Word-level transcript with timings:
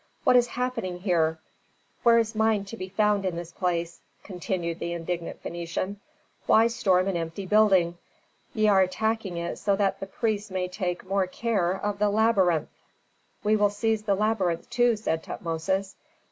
What 0.23 0.35
is 0.35 0.47
happening 0.47 1.01
here? 1.01 1.37
Where 2.01 2.17
is 2.17 2.33
mind 2.33 2.65
to 2.69 2.75
be 2.75 2.89
found 2.89 3.23
in 3.23 3.35
this 3.35 3.51
place?" 3.51 4.01
continued 4.23 4.79
the 4.79 4.93
indignant 4.93 5.43
Phœnician. 5.43 5.97
"Why 6.47 6.65
storm 6.65 7.07
an 7.07 7.15
empty 7.15 7.45
building? 7.45 7.99
Ye 8.55 8.67
are 8.67 8.81
attacking 8.81 9.37
it 9.37 9.59
so 9.59 9.75
that 9.75 9.99
the 9.99 10.07
priests 10.07 10.49
may 10.49 10.67
take 10.69 11.05
more 11.05 11.27
care 11.27 11.73
of 11.73 11.99
the 11.99 12.09
labyrinth!" 12.09 12.69
"We 13.43 13.55
will 13.55 13.69
seize 13.69 14.01
the 14.01 14.15
labyrinth, 14.15 14.67
too," 14.71 14.95
said 14.95 15.21
Tutmosis. 15.21 15.93